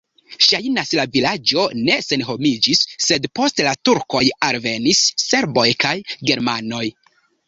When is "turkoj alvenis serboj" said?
3.89-5.67